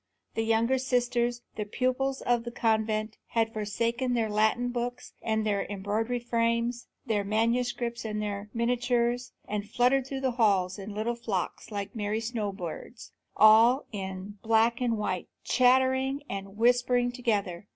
[0.33, 5.67] The younger sisters, the pupils of the convent, had forsaken their Latin books and their
[5.71, 11.69] embroidery frames, their manuscripts and their miniatures, and fluttered through the halls in little flocks
[11.69, 17.67] like merry snow birds, all in black and white, chattering and whispering together.